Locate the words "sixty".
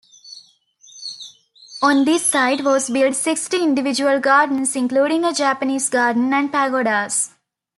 3.15-3.57